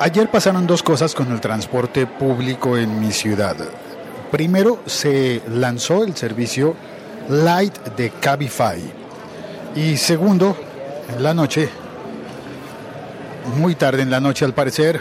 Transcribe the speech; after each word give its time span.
Ayer 0.00 0.30
pasaron 0.30 0.64
dos 0.64 0.84
cosas 0.84 1.12
con 1.12 1.32
el 1.32 1.40
transporte 1.40 2.06
público 2.06 2.78
en 2.78 3.00
mi 3.00 3.10
ciudad. 3.10 3.56
Primero, 4.30 4.78
se 4.86 5.42
lanzó 5.48 6.04
el 6.04 6.14
servicio 6.14 6.76
Light 7.28 7.76
de 7.96 8.10
Cabify. 8.10 8.80
Y 9.74 9.96
segundo, 9.96 10.56
en 11.12 11.20
la 11.20 11.34
noche, 11.34 11.68
muy 13.56 13.74
tarde 13.74 14.02
en 14.02 14.10
la 14.10 14.20
noche 14.20 14.44
al 14.44 14.54
parecer, 14.54 15.00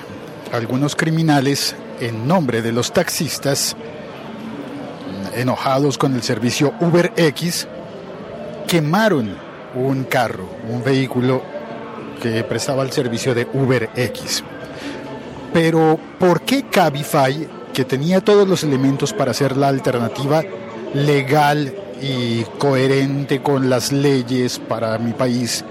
algunos 0.51 0.95
criminales, 0.95 1.75
en 1.99 2.27
nombre 2.27 2.63
de 2.63 2.71
los 2.71 2.91
taxistas, 2.91 3.75
enojados 5.35 5.99
con 5.99 6.15
el 6.15 6.23
servicio 6.23 6.73
UberX, 6.79 7.67
quemaron 8.67 9.37
un 9.75 10.05
carro, 10.05 10.49
un 10.67 10.83
vehículo 10.83 11.43
que 12.19 12.43
prestaba 12.43 12.81
el 12.81 12.91
servicio 12.91 13.35
de 13.35 13.47
UberX. 13.53 14.43
Pero, 15.59 15.97
¿por 16.19 16.41
qué 16.41 16.65
Cabify, 16.69 17.47
que 17.73 17.83
tenía 17.83 18.21
todos 18.21 18.47
los 18.47 18.63
elementos 18.63 19.11
para 19.11 19.33
ser 19.33 19.57
la 19.57 19.69
alternativa 19.69 20.43
legal 20.93 21.73
y 21.99 22.43
coherente 22.59 23.41
con 23.41 23.67
las 23.67 23.91
leyes 23.91 24.59
para 24.59 24.99
mi 24.99 25.13
país, 25.13 25.65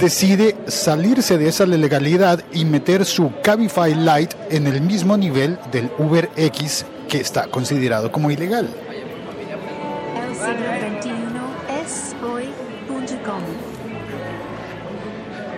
decide 0.00 0.56
salirse 0.66 1.36
de 1.36 1.48
esa 1.48 1.66
legalidad 1.66 2.42
y 2.54 2.64
meter 2.64 3.04
su 3.04 3.32
Cabify 3.42 3.94
Lite 3.94 4.34
en 4.48 4.66
el 4.66 4.80
mismo 4.80 5.18
nivel 5.18 5.58
del 5.70 5.90
UberX 5.98 6.86
que 7.10 7.20
está 7.20 7.48
considerado 7.48 8.10
como 8.10 8.30
ilegal? 8.30 8.66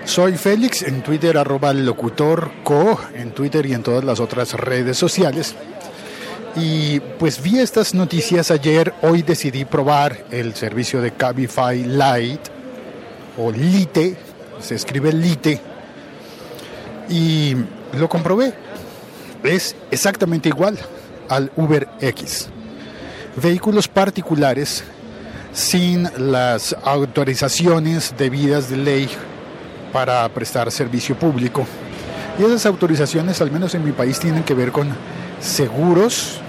Soy 0.09 0.39
Félix, 0.39 0.85
en 0.85 1.03
Twitter 1.03 1.37
arroba 1.37 1.75
locutor 1.75 2.51
co, 2.65 2.99
en 3.15 3.33
Twitter 3.33 3.67
y 3.67 3.75
en 3.75 3.83
todas 3.83 4.03
las 4.05 4.21
otras 4.21 4.55
redes 4.55 4.97
sociales. 4.97 5.55
Y 6.57 6.99
pues 7.19 7.43
vi 7.43 7.59
estas 7.59 7.93
noticias 7.93 8.51
ayer, 8.51 8.95
hoy 9.03 9.21
decidí 9.21 9.67
probar 9.67 10.25
el 10.31 10.55
servicio 10.55 11.03
de 11.03 11.13
Cabify 11.13 11.85
Lite 11.85 12.51
o 13.37 13.53
Lite, 13.53 14.17
se 14.61 14.77
escribe 14.77 15.13
Lite, 15.13 15.61
y 17.11 17.55
lo 17.93 18.09
comprobé. 18.09 18.55
Es 19.45 19.77
exactamente 19.91 20.49
igual 20.49 20.79
al 21.29 21.53
Uber 21.55 21.87
X. 22.01 22.49
Vehículos 23.37 23.89
particulares 23.89 24.85
sin 25.53 26.09
las 26.17 26.75
autorizaciones 26.83 28.15
debidas 28.17 28.71
de 28.71 28.77
ley 28.79 29.11
para 29.93 30.29
prestar 30.29 30.71
servicio 30.71 31.17
público. 31.17 31.67
Y 32.39 32.45
esas 32.45 32.67
autorizaciones, 32.67 33.41
al 33.41 33.51
menos 33.51 33.75
en 33.75 33.85
mi 33.85 33.93
país, 33.93 34.19
tienen 34.19 34.45
que 34.45 34.55
ver 34.55 34.71
con 34.73 34.89
seguros 35.41 36.41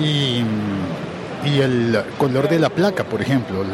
y, 0.00 0.44
el 1.44 2.02
color 2.18 2.48
de 2.48 2.58
la 2.58 2.68
placa, 2.70 3.04
por 3.04 3.20
ejemplo, 3.20 3.64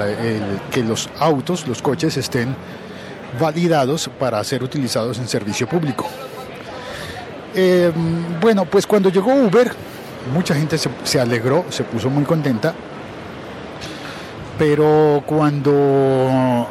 que 0.71 0.83
los 0.83 1.09
autos, 1.19 1.67
los 1.69 1.83
coches 1.83 2.17
estén 2.17 2.55
validados 3.39 4.11
para 4.19 4.43
ser 4.43 4.63
utilizados 4.63 5.19
en 5.19 5.29
servicio 5.29 5.69
público. 5.69 6.07
Em, 7.55 8.41
bueno, 8.41 8.65
pues 8.65 8.87
cuando 8.87 9.11
llegó 9.11 9.35
Uber, 9.35 9.71
mucha 10.33 10.55
gente 10.55 10.77
se 10.79 11.21
alegró, 11.21 11.65
se 11.69 11.85
puso 11.85 12.09
muy 12.09 12.25
contenta, 12.25 12.75
pero 14.59 15.23
cuando 15.25 16.69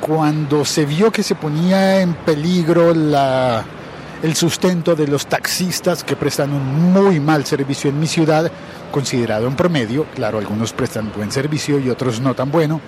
cuando 0.00 0.64
se 0.64 0.84
vio 0.84 1.10
que 1.10 1.22
se 1.22 1.34
ponía 1.34 2.00
en 2.00 2.14
peligro 2.14 2.90
el 2.90 4.34
sustento 4.34 4.94
de 4.96 5.06
los 5.06 5.26
taxistas 5.26 6.04
que 6.04 6.16
prestan 6.16 6.52
un 6.52 6.92
muy 6.92 7.20
mal 7.20 7.44
servicio 7.44 7.90
en 7.90 8.00
mi 8.00 8.06
ciudad, 8.06 8.50
considerado 8.90 9.46
en 9.46 9.56
promedio, 9.56 10.06
claro, 10.14 10.38
algunos 10.38 10.72
prestan 10.72 11.12
buen 11.14 11.30
servicio 11.30 11.78
y 11.78 11.90
otros 11.90 12.20
no 12.20 12.34
tan 12.34 12.50
bueno, 12.50 12.80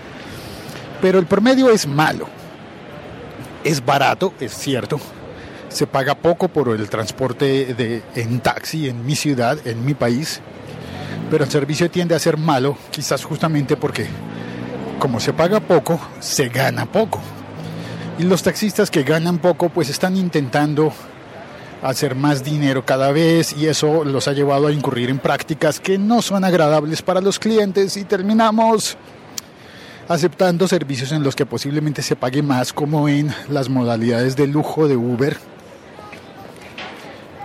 pero 1.00 1.18
el 1.18 1.26
promedio 1.26 1.70
es 1.70 1.86
malo. 1.86 2.26
Es 3.62 3.84
barato, 3.84 4.32
es 4.40 4.54
cierto, 4.54 4.98
se 5.68 5.86
paga 5.86 6.14
poco 6.14 6.48
por 6.48 6.68
el 6.70 6.88
transporte 6.88 7.74
de, 7.74 8.02
en 8.14 8.40
taxi 8.40 8.88
en 8.88 9.04
mi 9.04 9.14
ciudad, 9.14 9.58
en 9.66 9.84
mi 9.84 9.94
país, 9.94 10.40
pero 11.30 11.44
el 11.44 11.50
servicio 11.50 11.90
tiende 11.90 12.14
a 12.14 12.18
ser 12.18 12.36
malo, 12.36 12.76
quizás 12.90 13.24
justamente 13.24 13.76
porque 13.76 14.08
como 15.00 15.18
se 15.18 15.32
paga 15.32 15.58
poco, 15.58 15.98
se 16.20 16.48
gana 16.48 16.86
poco. 16.86 17.18
Y 18.20 18.22
los 18.22 18.44
taxistas 18.44 18.90
que 18.90 19.02
ganan 19.02 19.38
poco, 19.38 19.70
pues 19.70 19.88
están 19.88 20.16
intentando 20.16 20.92
hacer 21.82 22.14
más 22.14 22.44
dinero 22.44 22.84
cada 22.84 23.10
vez 23.10 23.56
y 23.56 23.66
eso 23.66 24.04
los 24.04 24.28
ha 24.28 24.32
llevado 24.32 24.66
a 24.66 24.72
incurrir 24.72 25.08
en 25.08 25.18
prácticas 25.18 25.80
que 25.80 25.98
no 25.98 26.20
son 26.20 26.44
agradables 26.44 27.00
para 27.00 27.22
los 27.22 27.38
clientes 27.38 27.96
y 27.96 28.04
terminamos 28.04 28.98
aceptando 30.06 30.68
servicios 30.68 31.10
en 31.12 31.22
los 31.22 31.34
que 31.34 31.46
posiblemente 31.46 32.02
se 32.02 32.16
pague 32.16 32.42
más 32.42 32.74
como 32.74 33.08
en 33.08 33.34
las 33.48 33.70
modalidades 33.70 34.36
de 34.36 34.46
lujo 34.46 34.88
de 34.88 34.96
Uber 34.96 35.38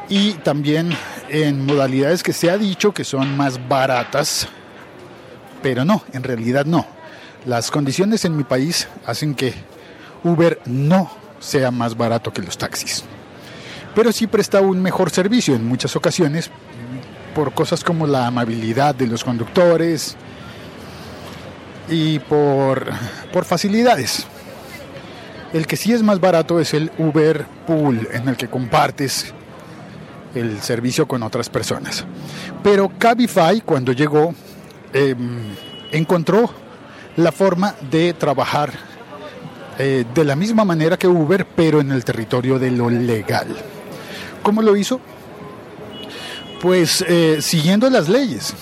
y 0.10 0.34
también 0.34 0.90
en 1.30 1.66
modalidades 1.66 2.22
que 2.22 2.34
se 2.34 2.52
ha 2.52 2.58
dicho 2.58 2.94
que 2.94 3.06
son 3.06 3.38
más 3.38 3.70
baratas, 3.70 4.50
pero 5.64 5.86
no, 5.86 6.04
en 6.12 6.24
realidad 6.24 6.66
no. 6.66 6.95
Las 7.46 7.70
condiciones 7.70 8.26
en 8.26 8.36
mi 8.36 8.44
país 8.44 8.88
hacen 9.06 9.36
que 9.36 9.54
Uber 10.24 10.60
no 10.66 11.12
sea 11.40 11.70
más 11.70 11.96
barato 11.96 12.34
que 12.34 12.42
los 12.42 12.58
taxis. 12.58 13.04
Pero 13.94 14.12
sí 14.12 14.26
presta 14.26 14.62
un 14.62 14.82
mejor 14.82 15.12
servicio 15.12 15.56
en 15.56 15.66
muchas 15.66 15.96
ocasiones 15.96 16.50
por 17.36 17.54
cosas 17.54 17.84
como 17.84 18.08
la 18.08 18.26
amabilidad 18.26 18.96
de 18.96 19.08
los 19.08 19.24
conductores 19.24 20.18
y 21.88 22.18
por, 22.20 22.88
por 23.32 23.46
facilidades. 23.46 24.26
El 25.54 25.68
que 25.68 25.78
sí 25.78 25.94
es 25.94 26.02
más 26.02 26.20
barato 26.20 26.60
es 26.60 26.74
el 26.74 26.92
Uber 26.98 27.46
Pool, 27.68 28.10
en 28.12 28.28
el 28.28 28.36
que 28.36 28.48
compartes 28.48 29.34
el 30.34 30.62
servicio 30.62 31.08
con 31.08 31.24
otras 31.24 31.50
personas. 31.50 32.06
Pero 32.64 32.92
Cabify, 32.98 33.62
cuando 33.62 33.92
llegó, 33.92 34.34
em, 34.92 35.56
encontró 35.92 36.50
la 37.18 37.32
forma 37.32 37.76
de 37.90 38.14
trabajar 38.14 38.72
eh, 39.78 40.06
de 40.14 40.24
la 40.24 40.36
misma 40.36 40.64
manera 40.66 40.98
que 40.98 41.08
Uber, 41.08 41.46
pero 41.46 41.82
en 41.82 41.92
el 41.92 42.04
territorio 42.04 42.60
de 42.60 42.72
lo 42.72 42.90
legal. 42.90 43.48
¿Cómo 44.42 44.62
lo 44.62 44.76
hizo? 44.76 45.00
Pues 46.62 47.04
eh, 47.08 47.40
siguiendo 47.42 47.90
las 47.90 48.08
leyes, 48.08 48.54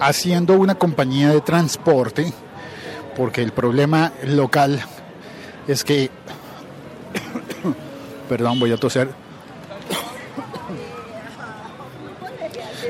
haciendo 0.00 0.54
una 0.54 0.76
compañía 0.76 1.30
de 1.30 1.40
transporte, 1.40 2.32
porque 3.16 3.42
el 3.42 3.52
problema 3.52 4.12
local 4.26 4.80
es 5.66 5.84
que, 5.84 6.10
perdón, 8.28 8.60
voy 8.60 8.72
a 8.72 8.76
toser, 8.76 9.08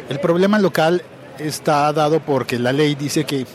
el 0.08 0.20
problema 0.20 0.58
local 0.58 1.02
está 1.38 1.92
dado 1.92 2.20
porque 2.20 2.58
la 2.58 2.72
ley 2.72 2.94
dice 2.94 3.24
que 3.24 3.46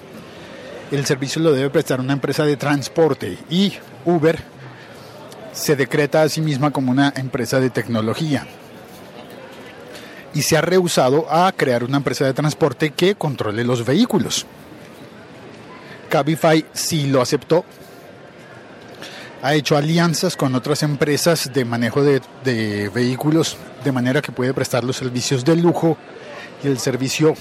el 0.91 1.05
servicio 1.05 1.41
lo 1.41 1.51
debe 1.51 1.69
prestar 1.69 1.99
una 1.99 2.13
empresa 2.13 2.45
de 2.45 2.57
transporte 2.57 3.37
y 3.49 3.73
Uber 4.05 4.39
se 5.51 5.75
decreta 5.75 6.21
a 6.21 6.29
sí 6.29 6.41
misma 6.41 6.71
como 6.71 6.91
una 6.91 7.13
empresa 7.15 7.59
de 7.59 7.69
tecnología 7.69 8.47
y 10.33 10.41
se 10.41 10.57
ha 10.57 10.61
rehusado 10.61 11.31
a 11.31 11.51
crear 11.51 11.83
una 11.83 11.97
empresa 11.97 12.25
de 12.25 12.33
transporte 12.33 12.91
que 12.91 13.15
controle 13.15 13.63
los 13.63 13.85
vehículos. 13.85 14.45
Cabify 16.09 16.65
sí 16.73 17.07
lo 17.07 17.21
aceptó, 17.21 17.65
ha 19.41 19.53
hecho 19.53 19.77
alianzas 19.77 20.35
con 20.35 20.55
otras 20.55 20.83
empresas 20.83 21.51
de 21.53 21.65
manejo 21.65 22.03
de, 22.03 22.21
de, 22.43 22.89
vehículos 22.89 23.57
de 23.83 23.91
manera 23.91 24.21
que 24.21 24.31
puede 24.31 24.53
prestar 24.53 24.83
los 24.83 24.97
servicios 24.97 25.45
de 25.45 25.55
lujo 25.55 25.97
y 26.63 26.67
el 26.67 26.79
servicio 26.79 27.35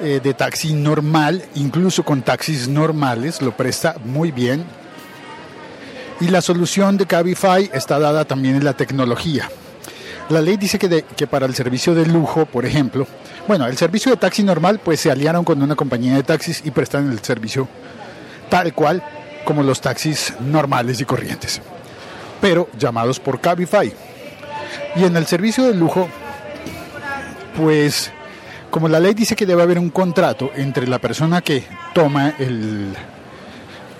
eh, 0.00 0.20
de 0.22 0.34
taxi 0.34 0.72
normal, 0.72 1.44
incluso 1.54 2.04
con 2.04 2.22
taxis 2.22 2.68
normales, 2.68 3.42
lo 3.42 3.56
presta 3.56 3.96
muy 4.04 4.30
bien. 4.30 4.64
Y 6.20 6.28
la 6.28 6.40
solución 6.40 6.96
de 6.96 7.06
Cabify 7.06 7.70
está 7.72 7.98
dada 7.98 8.24
también 8.24 8.56
en 8.56 8.64
la 8.64 8.74
tecnología. 8.74 9.48
La 10.28 10.40
ley 10.40 10.56
dice 10.56 10.78
que, 10.78 11.02
que 11.02 11.26
para 11.26 11.46
el 11.46 11.54
servicio 11.54 11.94
de 11.94 12.06
lujo, 12.06 12.46
por 12.46 12.64
ejemplo, 12.64 13.06
bueno, 13.48 13.66
el 13.66 13.76
servicio 13.76 14.12
de 14.12 14.16
taxi 14.16 14.42
normal, 14.42 14.80
pues 14.82 15.00
se 15.00 15.10
aliaron 15.10 15.44
con 15.44 15.62
una 15.62 15.74
compañía 15.74 16.14
de 16.14 16.22
taxis 16.22 16.62
y 16.64 16.70
prestan 16.70 17.10
el 17.10 17.20
servicio 17.20 17.68
tal 18.48 18.74
cual 18.74 19.02
como 19.44 19.62
los 19.62 19.80
taxis 19.80 20.34
normales 20.40 21.00
y 21.00 21.04
corrientes, 21.04 21.60
pero 22.40 22.68
llamados 22.78 23.18
por 23.18 23.40
Cabify. 23.40 23.92
Y 24.96 25.04
en 25.04 25.16
el 25.16 25.26
servicio 25.26 25.64
de 25.64 25.74
lujo, 25.74 26.08
pues 27.56 28.12
como 28.70 28.88
la 28.88 29.00
ley 29.00 29.14
dice 29.14 29.34
que 29.36 29.46
debe 29.46 29.62
haber 29.62 29.78
un 29.78 29.90
contrato 29.90 30.52
entre 30.54 30.86
la 30.86 30.98
persona 30.98 31.40
que 31.40 31.64
toma 31.92 32.34
el, 32.38 32.94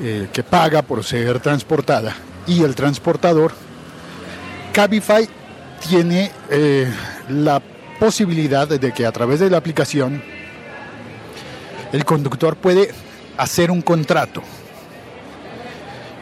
eh, 0.01 0.29
que 0.33 0.43
paga 0.43 0.83
por 0.83 1.05
ser 1.05 1.41
transportada 1.41 2.15
y 2.47 2.63
el 2.63 2.75
transportador, 2.75 3.53
Cabify 4.73 5.29
tiene 5.89 6.31
eh, 6.51 6.91
la 7.29 7.61
posibilidad 7.99 8.69
de 8.69 8.93
que 8.93 9.05
a 9.05 9.13
través 9.13 9.41
de 9.41 9.51
la 9.51 9.59
aplicación 9.59 10.23
el 11.93 12.05
conductor 12.05 12.57
puede 12.57 12.91
hacer 13.37 13.71
un 13.71 13.83
contrato. 13.83 14.43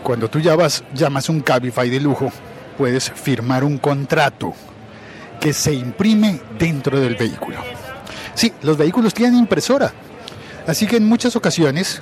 Cuando 0.02 0.28
tú 0.28 0.40
llamas, 0.40 0.82
llamas 0.94 1.28
un 1.28 1.40
Cabify 1.40 1.90
de 1.90 2.00
lujo, 2.00 2.32
puedes 2.78 3.10
firmar 3.10 3.62
un 3.62 3.78
contrato 3.78 4.54
que 5.40 5.52
se 5.52 5.74
imprime 5.74 6.40
dentro 6.58 6.98
del 6.98 7.14
vehículo. 7.14 7.77
Sí, 8.38 8.52
los 8.62 8.76
vehículos 8.76 9.12
tienen 9.12 9.36
impresora, 9.36 9.92
así 10.64 10.86
que 10.86 10.96
en 10.96 11.04
muchas 11.04 11.34
ocasiones 11.34 12.00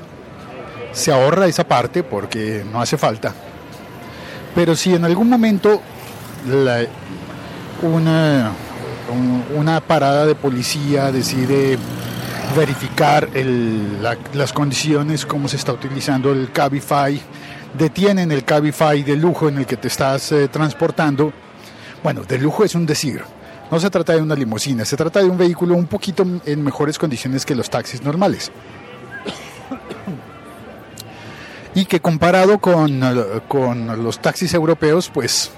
se 0.93 1.11
ahorra 1.11 1.47
esa 1.47 1.67
parte 1.67 2.03
porque 2.03 2.63
no 2.71 2.79
hace 2.79 2.99
falta. 2.99 3.33
Pero 4.55 4.77
si 4.77 4.95
en 4.95 5.07
algún 5.07 5.31
momento 5.31 5.81
una, 7.81 8.53
una 9.57 9.81
parada 9.81 10.27
de 10.27 10.35
policía 10.35 11.11
decide 11.11 11.79
verificar 12.55 13.31
las 14.35 14.53
condiciones, 14.53 15.25
cómo 15.25 15.49
se 15.49 15.57
está 15.57 15.73
utilizando 15.73 16.33
el 16.33 16.53
Cabify, 16.53 17.19
detienen 17.79 18.31
el 18.31 18.45
Cabify 18.45 19.03
de 19.03 19.17
lujo 19.17 19.49
en 19.49 19.57
el 19.57 19.65
que 19.65 19.79
te 19.79 19.89
estás 19.89 20.33
eh, 20.33 20.49
transportando. 20.49 21.33
Bueno, 22.03 22.25
de 22.25 22.37
lujo 22.37 22.63
es 22.63 22.75
un 22.75 22.85
decir. 22.85 23.25
No 23.71 23.81
se 23.81 23.91
trata 23.91 24.13
de 24.13 24.23
una 24.23 24.35
limusina, 24.35 24.85
se 24.85 24.97
trata 24.97 25.21
de 25.21 25.27
un 25.27 25.37
vehículo 25.37 25.75
un 25.75 25.87
poquito 25.87 26.25
en 26.45 26.63
mejores 26.63 26.99
condiciones 26.99 27.45
que 27.45 27.55
los 27.55 27.69
taxis 27.69 28.03
normales. 28.03 28.53
Y 31.75 31.85
que 31.85 32.01
comparado 32.01 32.59
con, 32.59 33.01
con 33.49 34.03
los 34.03 34.21
taxis 34.21 34.55
europeos, 34.55 35.11
pues 35.13 35.51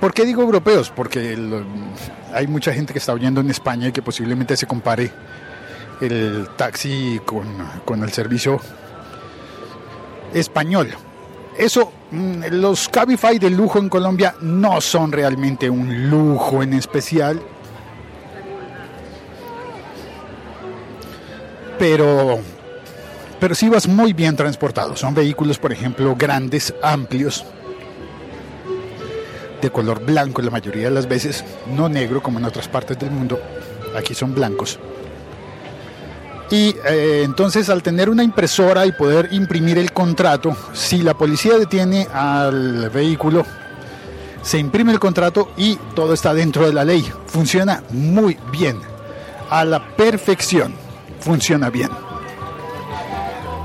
¿Por 0.00 0.14
qué 0.14 0.24
digo 0.24 0.42
europeos? 0.42 0.90
Porque 0.94 1.36
hay 2.32 2.46
mucha 2.46 2.72
gente 2.72 2.92
que 2.92 2.98
está 2.98 3.12
oyendo 3.12 3.40
en 3.40 3.50
España 3.50 3.88
y 3.88 3.92
que 3.92 4.02
posiblemente 4.02 4.56
se 4.56 4.66
compare 4.66 5.10
el 6.00 6.48
taxi 6.56 7.20
con, 7.24 8.02
el 8.02 8.12
servicio 8.12 8.60
español. 10.32 10.94
Eso, 11.56 11.92
mm, 12.10 12.44
los 12.50 12.88
Cabify 12.88 13.38
de 13.38 13.50
lujo 13.50 13.78
en 13.78 13.88
Colombia 13.88 14.34
no 14.40 14.80
son 14.80 15.12
realmente 15.12 15.70
un 15.70 16.10
lujo 16.10 16.62
en 16.62 16.74
especial. 16.74 17.40
Pero, 21.78 22.38
pero 23.40 23.54
sí 23.54 23.68
vas 23.68 23.86
muy 23.86 24.12
bien 24.12 24.36
transportado. 24.36 24.96
Son 24.96 25.14
vehículos, 25.14 25.58
por 25.58 25.72
ejemplo, 25.72 26.14
grandes, 26.16 26.74
amplios 26.82 27.44
de 29.64 29.70
color 29.70 30.04
blanco 30.04 30.42
la 30.42 30.50
mayoría 30.50 30.84
de 30.84 30.90
las 30.90 31.08
veces, 31.08 31.42
no 31.74 31.88
negro 31.88 32.22
como 32.22 32.38
en 32.38 32.44
otras 32.44 32.68
partes 32.68 32.98
del 32.98 33.10
mundo, 33.10 33.40
aquí 33.96 34.14
son 34.14 34.34
blancos. 34.34 34.78
Y 36.54 36.76
eh, 36.86 37.22
entonces 37.24 37.68
al 37.68 37.82
tener 37.82 38.08
una 38.08 38.22
impresora 38.22 38.86
y 38.86 38.92
poder 38.92 39.30
imprimir 39.32 39.76
el 39.76 39.92
contrato, 39.92 40.56
si 40.72 41.02
la 41.02 41.14
policía 41.14 41.58
detiene 41.58 42.06
al 42.14 42.90
vehículo, 42.90 43.44
se 44.40 44.58
imprime 44.58 44.92
el 44.92 45.00
contrato 45.00 45.50
y 45.56 45.74
todo 45.96 46.14
está 46.14 46.32
dentro 46.32 46.64
de 46.64 46.72
la 46.72 46.84
ley. 46.84 47.12
Funciona 47.26 47.82
muy 47.90 48.38
bien, 48.52 48.78
a 49.50 49.64
la 49.64 49.96
perfección, 49.96 50.76
funciona 51.18 51.70
bien. 51.70 51.90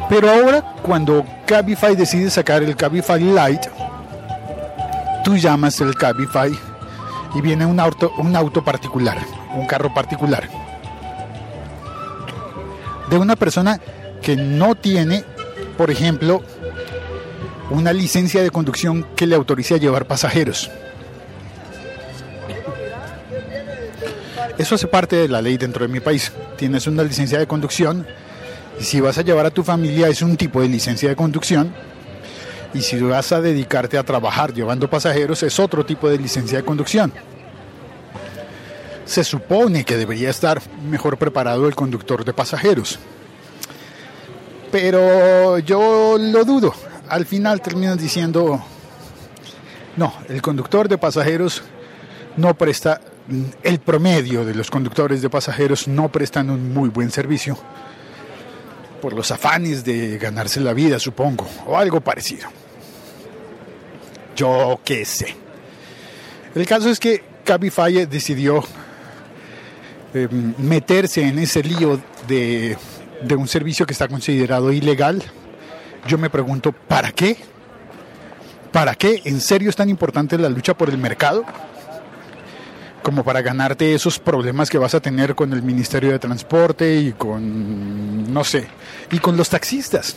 Pero 0.10 0.32
ahora 0.32 0.74
cuando 0.82 1.24
Cabify 1.46 1.96
decide 1.96 2.32
sacar 2.32 2.64
el 2.64 2.76
Cabify 2.76 3.22
Lite, 3.22 3.70
tú 5.24 5.38
llamas 5.38 5.80
el 5.80 5.94
Cabify 5.94 6.58
y 7.36 7.42
viene 7.42 7.68
un 7.68 7.80
auto, 7.80 8.12
un 8.18 8.36
auto 8.36 8.64
particular, 8.64 9.20
un 9.54 9.68
carro 9.68 9.94
particular, 9.94 10.50
de 13.10 13.18
una 13.18 13.36
persona 13.36 13.80
que 14.22 14.36
no 14.36 14.76
tiene, 14.76 15.24
por 15.78 15.92
ejemplo, 15.92 16.44
una 17.70 17.94
licencia 17.94 18.42
de 18.42 18.52
conducción 18.52 19.06
que 19.16 19.28
le 19.28 19.36
autorice 19.36 19.76
a 19.76 19.78
llevar 19.78 20.06
pasajeros. 20.06 20.70
Eso 24.58 24.76
hace 24.76 24.88
parte 24.88 25.16
de 25.16 25.30
la 25.30 25.42
ley 25.42 25.58
dentro 25.58 25.88
de 25.88 25.92
mi 25.92 26.02
país. 26.02 26.34
Tienes 26.58 26.86
una 26.86 27.04
licencia 27.04 27.40
de 27.40 27.48
conducción 27.48 28.06
y 28.80 28.84
si 28.84 29.00
vas 29.00 29.18
a 29.18 29.22
llevar 29.22 29.46
a 29.46 29.52
tu 29.52 29.64
familia 29.64 30.10
es 30.10 30.22
un 30.22 30.36
tipo 30.36 30.62
de 30.62 30.68
licencia 30.68 31.08
de 31.08 31.16
conducción 31.16 31.74
y 32.74 32.82
si 32.82 33.00
vas 33.00 33.32
a 33.32 33.42
dedicarte 33.42 33.98
a 33.98 34.04
trabajar 34.04 34.54
llevando 34.54 34.90
pasajeros 34.90 35.44
es 35.44 35.60
otro 35.60 35.86
tipo 35.86 36.10
de 36.10 36.18
licencia 36.18 36.58
de 36.58 36.66
conducción. 36.66 37.14
Se 39.10 39.24
supone 39.24 39.86
que 39.86 39.98
debería 39.98 40.30
estar 40.30 40.62
mejor 40.84 41.18
preparado 41.18 41.68
el 41.68 41.74
conductor 41.74 42.24
de 42.24 42.32
pasajeros. 42.32 43.00
Pero 44.72 45.58
yo 45.58 46.16
lo 46.20 46.46
dudo. 46.46 46.76
Al 47.08 47.26
final 47.26 47.60
terminan 47.60 47.98
diciendo, 47.98 48.64
no, 49.98 50.14
el 50.28 50.44
conductor 50.44 50.88
de 50.88 51.00
pasajeros 51.00 51.64
no 52.38 52.54
presta, 52.54 53.02
el 53.64 53.80
promedio 53.80 54.46
de 54.46 54.54
los 54.54 54.70
conductores 54.70 55.24
de 55.24 55.30
pasajeros 55.32 55.88
no 55.88 56.12
prestan 56.12 56.52
un 56.52 56.72
muy 56.72 56.90
buen 56.90 57.10
servicio 57.10 57.58
por 59.02 59.14
los 59.14 59.32
afanes 59.32 59.84
de 59.84 60.20
ganarse 60.20 60.60
la 60.60 60.74
vida, 60.74 61.00
supongo, 61.00 61.48
o 61.66 61.76
algo 61.76 62.00
parecido. 62.00 62.48
Yo 64.36 64.80
qué 64.86 65.04
sé. 65.04 65.36
El 66.54 66.68
caso 66.68 66.92
es 66.92 67.00
que 67.00 67.24
Cabify 67.44 68.06
decidió 68.06 68.64
em, 70.14 70.54
meterse 70.58 71.22
en 71.22 71.40
ese 71.40 71.64
lío 71.64 72.00
de, 72.28 72.78
de 73.24 73.36
un 73.36 73.48
servicio 73.48 73.86
que 73.86 73.94
está 73.94 74.08
considerado 74.08 74.72
ilegal. 74.72 75.24
Yo 76.08 76.18
me 76.18 76.30
pregunto, 76.30 76.72
¿para 76.72 77.12
qué? 77.12 77.38
¿Para 78.72 78.96
qué? 78.96 79.22
¿En 79.26 79.42
serio 79.42 79.70
es 79.70 79.76
tan 79.76 79.90
importante 79.90 80.38
la 80.38 80.50
lucha 80.50 80.76
por 80.76 80.90
el 80.90 80.98
mercado? 80.98 81.44
como 83.02 83.24
para 83.24 83.42
ganarte 83.42 83.94
esos 83.94 84.20
problemas 84.20 84.70
que 84.70 84.78
vas 84.78 84.94
a 84.94 85.00
tener 85.00 85.36
con 85.36 85.54
el 85.54 85.64
Ministerio 85.64 86.12
de 86.12 86.20
Transporte 86.20 86.98
y 86.98 87.14
con, 87.14 88.32
no 88.32 88.44
sé, 88.44 88.68
y 89.12 89.20
con 89.20 89.38
los 89.38 89.50
taxistas. 89.50 90.16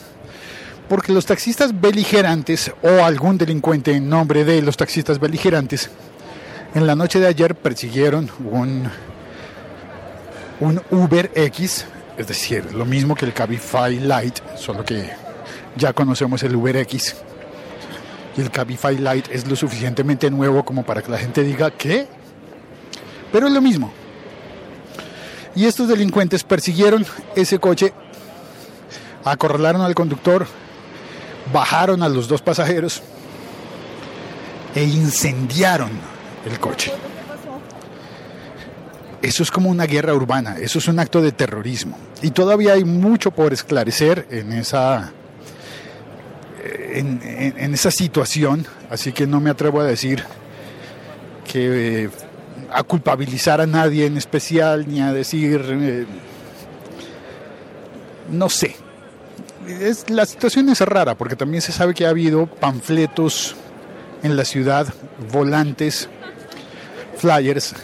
Porque 0.89 1.13
los 1.13 1.25
taxistas 1.25 1.81
beligerantes 1.81 2.73
o 2.83 3.05
algún 3.05 3.39
delincuente 3.39 3.93
en 3.93 4.09
nombre 4.09 4.45
de 4.45 4.61
los 4.63 4.77
taxistas 4.77 5.19
beligerantes, 5.19 5.91
en 6.75 6.87
la 6.87 6.97
noche 6.97 7.21
de 7.21 7.29
ayer 7.29 7.55
persiguieron 7.55 8.29
un, 8.51 8.91
un 10.61 10.81
Uber 10.91 11.31
X, 11.35 11.87
es 12.17 12.27
decir, 12.27 12.75
lo 12.75 12.85
mismo 12.85 13.15
que 13.15 13.25
el 13.25 13.33
Cabify 13.33 13.99
Lite, 13.99 14.43
solo 14.57 14.85
que 14.85 15.11
ya 15.77 15.93
conocemos 15.93 16.43
el 16.43 16.57
Uber 16.57 16.77
X. 16.77 17.17
Y 18.37 18.41
el 18.41 18.51
Cabify 18.51 18.97
Lite 18.97 19.35
es 19.35 19.47
lo 19.47 19.57
suficientemente 19.57 20.31
nuevo 20.31 20.65
como 20.65 20.85
para 20.85 21.03
que 21.03 21.11
la 21.11 21.19
gente 21.19 21.43
diga, 21.43 21.71
¿qué? 21.71 22.07
Pero 23.31 23.47
es 23.47 23.53
lo 23.53 23.61
mismo. 23.61 23.93
Y 25.55 25.67
estos 25.67 25.89
delincuentes 25.89 26.45
persiguieron 26.45 27.05
ese 27.37 27.59
coche, 27.59 27.93
acorralaron 29.25 29.83
al 29.83 29.95
conductor, 29.95 30.47
bajaron 31.53 32.03
a 32.03 32.09
los 32.09 32.29
dos 32.29 32.41
pasajeros 32.41 33.03
e 34.75 34.85
incendiaron 34.85 35.91
el 36.47 36.59
coche. 36.59 36.93
Eso 39.23 39.45
es 39.45 39.53
como 39.53 39.71
una 39.71 39.87
guerra 39.87 40.15
urbana, 40.15 40.57
eso 40.59 40.81
es 40.81 40.89
un 40.89 40.99
acto 40.99 41.23
de 41.23 41.31
terrorismo. 41.31 41.97
Y 42.23 42.33
todavía 42.33 42.73
hay 42.73 42.85
mucho 42.85 43.31
por 43.31 43.53
esclarecer 43.53 44.27
en 44.31 44.53
esa, 44.53 45.13
en, 46.65 47.75
esa 47.75 47.93
situación, 47.93 48.67
así 48.91 49.13
que 49.13 49.27
no 49.29 49.41
me 49.41 49.51
atrevo 49.51 49.81
a 49.81 49.85
decir 49.85 50.25
que 51.51 52.11
a 52.73 52.83
culpabilizar 52.83 53.61
a 53.61 53.67
nadie 53.67 54.07
en 54.07 54.17
especial 54.17 54.87
ni 54.89 55.01
a 55.01 55.13
decir, 55.13 55.65
eh, 55.69 56.07
no 58.31 58.49
sé. 58.49 58.77
La 60.09 60.27
situación 60.27 60.69
es 60.69 60.81
rara 60.81 61.17
porque 61.17 61.37
también 61.37 61.63
se 61.63 61.71
sabe 61.71 61.95
que 61.95 62.07
ha 62.07 62.11
habido 62.11 62.47
panfletos 62.47 63.55
en 64.25 64.37
la 64.37 64.45
ciudad, 64.45 64.93
volantes, 65.31 66.09
flyers, 67.19 67.75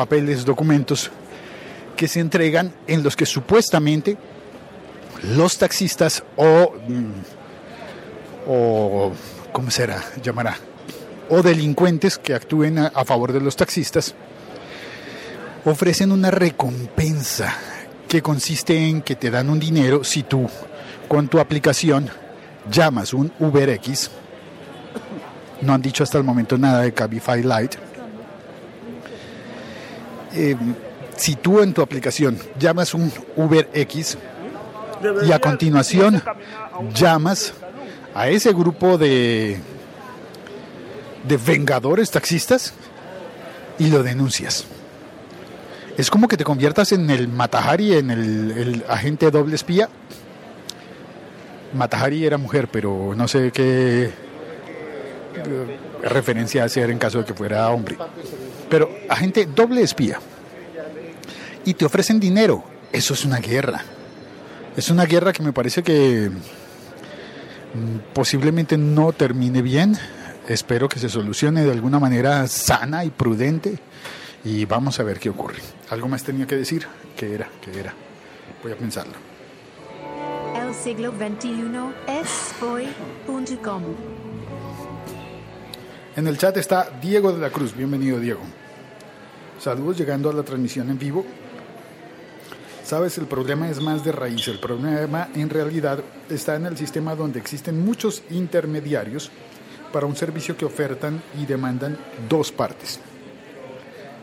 papeles, 0.00 0.46
documentos 0.46 1.10
que 1.94 2.08
se 2.08 2.20
entregan 2.20 2.72
en 2.86 3.02
los 3.02 3.16
que 3.16 3.26
supuestamente 3.26 4.16
los 5.34 5.58
taxistas 5.58 6.24
o, 6.36 6.72
mm, 6.88 7.12
o 8.48 9.12
¿cómo 9.52 9.70
será? 9.70 10.02
Llamará 10.22 10.56
o 11.28 11.42
delincuentes 11.42 12.16
que 12.16 12.34
actúen 12.34 12.78
a, 12.78 13.04
favor 13.04 13.34
de 13.34 13.42
los 13.42 13.56
taxistas 13.56 14.14
ofrecen 15.66 16.12
una 16.12 16.30
recompensa 16.30 17.54
que 18.08 18.22
consiste 18.22 18.88
en 18.88 19.02
que 19.02 19.16
te 19.16 19.30
dan 19.30 19.50
un 19.50 19.60
dinero 19.60 20.02
si 20.02 20.22
tú 20.22 20.48
con 21.08 21.28
tu 21.28 21.38
aplicación 21.38 22.08
llamas 22.70 23.12
un 23.12 23.30
UberX 23.38 24.10
No 25.60 25.74
han 25.74 25.82
dicho 25.82 26.02
hasta 26.02 26.16
el 26.16 26.24
momento 26.24 26.56
nada 26.56 26.80
de 26.80 26.94
Cabify 26.94 27.42
Lite. 27.42 27.89
Eh, 30.34 30.56
si 31.16 31.36
tú 31.36 31.60
en 31.60 31.74
tu 31.74 31.82
aplicación 31.82 32.38
llamas 32.58 32.94
un 32.94 33.12
Uber 33.36 33.68
X 33.74 34.16
y 35.26 35.32
a 35.32 35.38
continuación 35.38 36.22
llamas 36.94 37.52
a 38.14 38.28
ese 38.28 38.52
grupo 38.52 38.96
de, 38.96 39.58
de 41.26 41.36
vengadores 41.36 42.10
taxistas 42.10 42.74
y 43.78 43.88
lo 43.88 44.02
denuncias. 44.02 44.64
Es 45.96 46.10
como 46.10 46.28
que 46.28 46.36
te 46.36 46.44
conviertas 46.44 46.92
en 46.92 47.10
el 47.10 47.28
Matahari, 47.28 47.94
en 47.94 48.10
el, 48.10 48.50
el 48.52 48.84
agente 48.88 49.30
doble 49.30 49.56
espía. 49.56 49.88
Matahari 51.74 52.24
era 52.24 52.38
mujer, 52.38 52.68
pero 52.68 53.14
no 53.14 53.28
sé 53.28 53.50
qué 53.52 54.10
eh, 55.34 55.78
referencia 56.02 56.64
hacer 56.64 56.90
en 56.90 56.98
caso 56.98 57.18
de 57.18 57.24
que 57.24 57.34
fuera 57.34 57.68
hombre. 57.70 57.96
Pero 58.68 58.90
agente 59.08 59.46
doble 59.46 59.82
espía. 59.82 60.18
Y 61.64 61.74
te 61.74 61.84
ofrecen 61.84 62.20
dinero. 62.20 62.64
Eso 62.92 63.14
es 63.14 63.24
una 63.24 63.38
guerra. 63.38 63.82
Es 64.76 64.90
una 64.90 65.04
guerra 65.04 65.32
que 65.32 65.42
me 65.42 65.52
parece 65.52 65.82
que 65.82 66.30
mm, 66.30 68.12
posiblemente 68.12 68.78
no 68.78 69.12
termine 69.12 69.62
bien. 69.62 69.96
Espero 70.48 70.88
que 70.88 70.98
se 70.98 71.08
solucione 71.08 71.64
de 71.64 71.70
alguna 71.70 71.98
manera 71.98 72.46
sana 72.46 73.04
y 73.04 73.10
prudente. 73.10 73.78
Y 74.44 74.64
vamos 74.64 74.98
a 75.00 75.02
ver 75.02 75.18
qué 75.18 75.30
ocurre. 75.30 75.58
¿Algo 75.90 76.08
más 76.08 76.22
tenía 76.22 76.46
que 76.46 76.56
decir? 76.56 76.86
¿Qué 77.16 77.34
era? 77.34 77.48
¿Qué 77.60 77.78
era? 77.78 77.94
Voy 78.62 78.72
a 78.72 78.76
pensarlo. 78.76 79.14
El 80.54 80.74
siglo 80.74 81.12
XXI 81.12 81.50
es 82.08 82.54
hoy.com. 82.62 83.82
En 86.16 86.26
el 86.26 86.36
chat 86.36 86.56
está 86.56 86.90
Diego 87.00 87.32
de 87.32 87.38
la 87.38 87.50
Cruz. 87.50 87.74
Bienvenido, 87.74 88.18
Diego. 88.18 88.40
Saludos 89.60 89.96
llegando 89.96 90.28
a 90.28 90.32
la 90.32 90.42
transmisión 90.42 90.90
en 90.90 90.98
vivo. 90.98 91.24
Sabes, 92.84 93.16
el 93.18 93.26
problema 93.26 93.70
es 93.70 93.80
más 93.80 94.04
de 94.04 94.10
raíz. 94.10 94.48
El 94.48 94.58
problema 94.58 95.28
en 95.36 95.48
realidad 95.48 96.02
está 96.28 96.56
en 96.56 96.66
el 96.66 96.76
sistema 96.76 97.14
donde 97.14 97.38
existen 97.38 97.84
muchos 97.84 98.24
intermediarios 98.30 99.30
para 99.92 100.06
un 100.06 100.16
servicio 100.16 100.56
que 100.56 100.64
ofertan 100.64 101.22
y 101.40 101.46
demandan 101.46 101.96
dos 102.28 102.50
partes. 102.50 102.98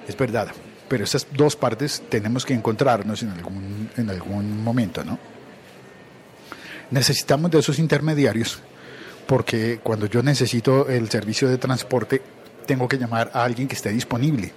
Es 0.05 0.17
verdad, 0.17 0.49
pero 0.89 1.05
esas 1.05 1.25
dos 1.31 1.55
partes 1.55 2.03
tenemos 2.09 2.45
que 2.45 2.53
encontrarnos 2.53 3.23
en 3.23 3.29
algún, 3.29 3.89
en 3.95 4.09
algún 4.09 4.61
momento, 4.61 5.05
¿no? 5.05 5.17
Necesitamos 6.91 7.49
de 7.51 7.59
esos 7.59 7.79
intermediarios 7.79 8.61
porque 9.27 9.79
cuando 9.83 10.07
yo 10.07 10.23
necesito 10.23 10.87
el 10.87 11.09
servicio 11.09 11.49
de 11.49 11.57
transporte 11.57 12.21
tengo 12.65 12.87
que 12.87 12.97
llamar 12.97 13.29
a 13.33 13.43
alguien 13.43 13.67
que 13.67 13.75
esté 13.75 13.89
disponible. 13.89 14.51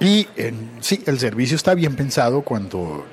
Y 0.00 0.28
en, 0.36 0.70
sí, 0.80 1.02
el 1.06 1.18
servicio 1.18 1.56
está 1.56 1.74
bien 1.74 1.96
pensado 1.96 2.42
cuando, 2.42 3.06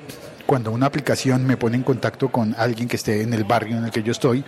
cuando 0.45 0.71
una 0.71 0.85
aplicación 0.85 1.45
me 1.45 1.57
pone 1.57 1.77
en 1.77 1.83
contacto 1.83 2.29
con 2.29 2.55
alguien 2.57 2.87
que 2.87 2.97
esté 2.97 3.21
en 3.21 3.33
el 3.33 3.45
barrio 3.45 3.77
en 3.77 3.85
el 3.85 3.91
que 3.91 4.03
yo 4.03 4.11
estoy 4.11 4.43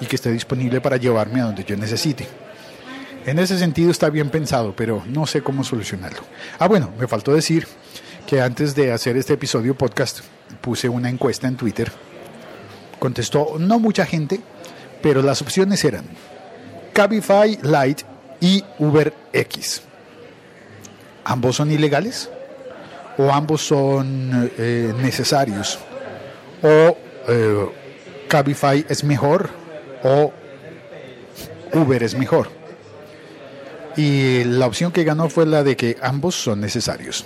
y 0.00 0.06
que 0.06 0.16
esté 0.16 0.30
disponible 0.30 0.80
para 0.80 0.96
llevarme 0.96 1.40
a 1.40 1.44
donde 1.44 1.64
yo 1.64 1.76
necesite. 1.76 2.26
En 3.26 3.38
ese 3.38 3.58
sentido 3.58 3.90
está 3.90 4.08
bien 4.08 4.30
pensado, 4.30 4.74
pero 4.74 5.02
no 5.06 5.26
sé 5.26 5.42
cómo 5.42 5.64
solucionarlo. 5.64 6.20
Ah, 6.58 6.68
bueno, 6.68 6.90
me 6.98 7.06
faltó 7.06 7.34
decir 7.34 7.66
que 8.26 8.40
antes 8.40 8.74
de 8.74 8.92
hacer 8.92 9.16
este 9.16 9.34
episodio 9.34 9.74
podcast 9.74 10.20
puse 10.60 10.88
una 10.88 11.10
encuesta 11.10 11.46
en 11.48 11.56
Twitter. 11.56 11.92
Contestó 13.00 13.56
no 13.58 13.80
mucha 13.80 14.06
gente, 14.06 14.40
pero 15.02 15.22
las 15.22 15.42
opciones 15.42 15.82
eran 15.84 16.04
Cabify 16.92 17.58
Lite 17.62 18.04
y 18.40 18.62
Uber 18.78 19.12
X. 19.32 19.82
¿Ambos 21.24 21.56
son 21.56 21.70
ilegales? 21.70 22.30
¿O 23.16 23.32
ambos 23.32 23.66
son 23.66 24.50
eh, 24.58 24.92
necesarios? 25.00 25.78
¿O 26.62 26.96
eh, 27.26 27.68
Cabify 28.28 28.84
es 28.88 29.02
mejor? 29.02 29.48
¿O 30.04 30.32
Uber 31.72 32.02
es 32.02 32.14
mejor? 32.14 32.48
Y 33.96 34.44
la 34.44 34.66
opción 34.66 34.92
que 34.92 35.04
ganó 35.04 35.28
fue 35.28 35.46
la 35.46 35.62
de 35.62 35.76
que 35.76 35.96
ambos 36.02 36.34
son 36.34 36.60
necesarios. 36.60 37.24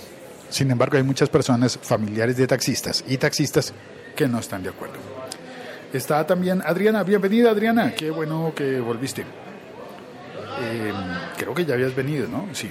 Sin 0.49 0.71
embargo, 0.71 0.97
hay 0.97 1.03
muchas 1.03 1.29
personas 1.29 1.77
familiares 1.81 2.37
de 2.37 2.47
taxistas 2.47 3.03
y 3.07 3.17
taxistas 3.17 3.73
que 4.15 4.27
no 4.27 4.39
están 4.39 4.63
de 4.63 4.69
acuerdo. 4.69 5.14
Está 5.95 6.27
también 6.27 6.61
Adriana. 6.65 7.03
Bienvenida, 7.03 7.51
Adriana. 7.51 7.93
Qué 7.95 8.11
bueno 8.11 8.51
que 8.53 8.81
volviste. 8.81 9.21
Eh, 9.21 10.93
creo 11.37 11.53
que 11.53 11.63
ya 11.63 11.75
habías 11.75 11.95
venido, 11.95 12.27
¿no? 12.27 12.49
Sí. 12.51 12.69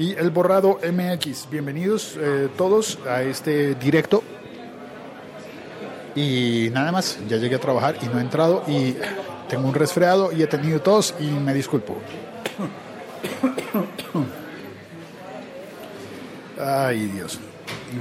Y 0.00 0.16
el 0.16 0.30
borrado 0.32 0.80
MX. 0.82 1.48
Bienvenidos 1.48 2.18
eh, 2.18 2.48
todos 2.56 2.98
a 3.08 3.22
este 3.22 3.76
directo. 3.76 4.24
Y 6.16 6.70
nada 6.72 6.90
más, 6.90 7.20
ya 7.28 7.36
llegué 7.36 7.54
a 7.54 7.60
trabajar 7.60 7.98
y 8.02 8.06
no 8.06 8.18
he 8.18 8.22
entrado 8.22 8.64
y 8.66 8.96
tengo 9.48 9.68
un 9.68 9.74
resfriado 9.74 10.32
y 10.32 10.42
he 10.42 10.48
tenido 10.48 10.80
tos 10.80 11.14
y 11.20 11.26
me 11.26 11.54
disculpo. 11.54 11.98
Ay, 16.58 17.06
Dios. 17.14 17.38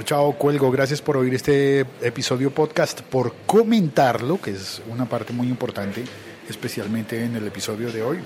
Chao, 0.04 0.34
cuelgo. 0.34 0.70
Gracias 0.72 1.01
por 1.01 1.18
oír 1.18 1.34
este 1.34 1.80
episodio 2.01 2.51
podcast, 2.51 3.01
por 3.01 3.34
comentarlo, 3.46 4.39
que 4.39 4.51
es 4.51 4.82
una 4.88 5.06
parte 5.06 5.34
muy 5.34 5.48
importante, 5.48 6.04
especialmente 6.48 7.24
en 7.24 7.36
el 7.36 7.48
episodio 7.48 7.92
de 7.92 8.04
hoy, 8.04 8.20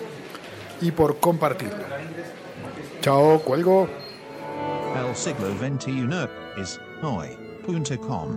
y 0.82 0.92
por 0.92 1.20
compartirlo. 1.20 1.86
Chao, 3.02 3.40
cuelgo. 3.40 3.88
El 4.96 5.16
siglo 5.16 5.56
XXI 5.58 6.10
es 6.62 6.80
hoy.com. 7.02 8.30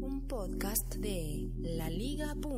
Un 0.00 0.26
podcast 0.26 0.94
de 0.94 1.50
laliga.fm. 1.58 2.56